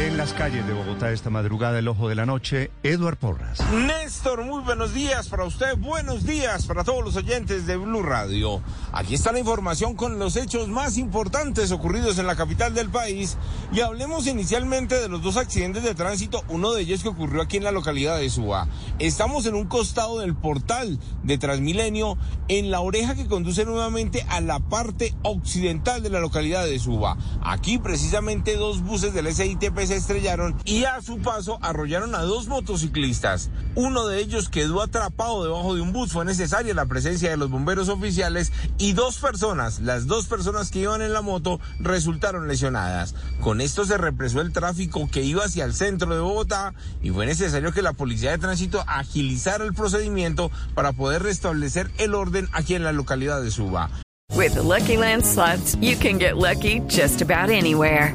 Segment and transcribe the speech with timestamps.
[0.00, 3.60] En las calles de Bogotá esta madrugada, el ojo de la noche, Eduard Porras.
[3.70, 8.62] Néstor, muy buenos días para usted, buenos días para todos los oyentes de Blue Radio.
[8.92, 13.36] Aquí está la información con los hechos más importantes ocurridos en la capital del país
[13.74, 17.58] y hablemos inicialmente de los dos accidentes de tránsito, uno de ellos que ocurrió aquí
[17.58, 18.68] en la localidad de Suba.
[19.00, 22.16] Estamos en un costado del portal de Transmilenio,
[22.48, 27.18] en la oreja que conduce nuevamente a la parte occidental de la localidad de Suba.
[27.42, 33.50] Aquí precisamente dos buses del SITP estrellaron y a su paso arrollaron a dos motociclistas.
[33.74, 36.12] Uno de ellos quedó atrapado debajo de un bus.
[36.12, 40.80] Fue necesaria la presencia de los bomberos oficiales y dos personas, las dos personas que
[40.80, 43.14] iban en la moto, resultaron lesionadas.
[43.40, 47.26] Con esto se represó el tráfico que iba hacia el centro de Bogotá y fue
[47.26, 52.74] necesario que la policía de tránsito agilizara el procedimiento para poder restablecer el orden aquí
[52.74, 53.90] en la localidad de Suba.
[54.36, 58.14] With the Lucky Land slots, you can get lucky just about anywhere.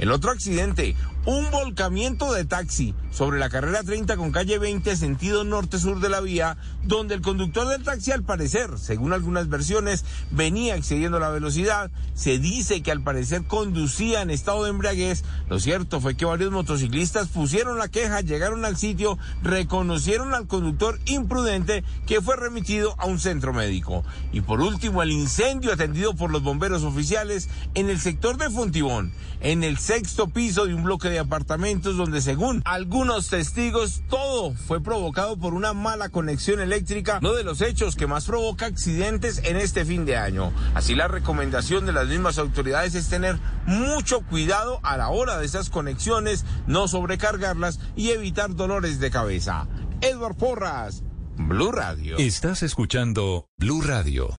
[0.00, 5.44] El otro accidente, un volcamiento de taxi sobre la carrera 30 con calle 20 sentido
[5.44, 10.76] norte-sur de la vía, donde el conductor del taxi al parecer, según algunas versiones, venía
[10.76, 11.90] excediendo la velocidad.
[12.14, 15.22] Se dice que al parecer conducía en estado de embriaguez.
[15.50, 20.98] Lo cierto fue que varios motociclistas pusieron la queja, llegaron al sitio, reconocieron al conductor
[21.04, 24.02] imprudente que fue remitido a un centro médico.
[24.32, 29.12] Y por último, el incendio atendido por los bomberos oficiales en el sector de Fontibón,
[29.40, 34.82] en el sexto piso de un bloque de apartamentos donde según algunos testigos todo fue
[34.82, 39.56] provocado por una mala conexión eléctrica, uno de los hechos que más provoca accidentes en
[39.56, 40.52] este fin de año.
[40.74, 45.46] Así la recomendación de las mismas autoridades es tener mucho cuidado a la hora de
[45.46, 49.66] esas conexiones, no sobrecargarlas y evitar dolores de cabeza.
[50.00, 51.02] Edward Porras,
[51.36, 52.16] Blue Radio.
[52.18, 54.36] Estás escuchando Blue Radio.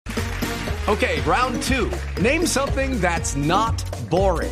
[0.87, 1.89] Okay, round two.
[2.21, 4.51] Name something that's not boring.